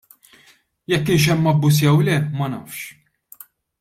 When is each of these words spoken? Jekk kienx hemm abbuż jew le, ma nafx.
Jekk 0.91 1.03
kienx 1.09 1.25
hemm 1.31 1.49
abbuż 1.51 1.75
jew 1.83 1.99
le, 2.07 2.15
ma 2.37 2.47
nafx. 2.51 2.79